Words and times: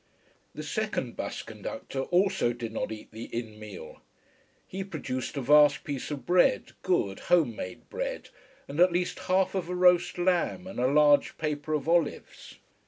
The 0.55 0.63
second 0.63 1.15
bus 1.15 1.43
conductor 1.43 1.99
also 1.99 2.53
did 2.53 2.73
not 2.73 2.91
eat 2.91 3.11
the 3.11 3.25
inn 3.25 3.59
meal. 3.59 4.01
He 4.65 4.83
produced 4.83 5.37
a 5.37 5.41
vast 5.43 5.83
piece 5.83 6.09
of 6.09 6.25
bread, 6.25 6.71
good, 6.81 7.19
home 7.19 7.55
made 7.55 7.87
bread, 7.87 8.29
and 8.67 8.79
at 8.79 8.91
least 8.91 9.19
half 9.29 9.53
of 9.53 9.69
a 9.69 9.75
roast 9.75 10.17
lamb, 10.17 10.65
and 10.65 10.79
a 10.79 10.87
large 10.87 11.37
paper 11.37 11.75
of 11.75 11.87
olives. 11.87 12.57